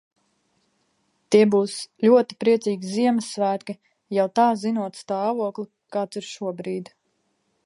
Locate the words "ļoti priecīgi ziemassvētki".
2.07-3.77